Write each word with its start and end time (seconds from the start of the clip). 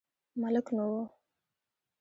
ملک 0.41 0.67
نه 0.77 0.83
و. 0.91 0.93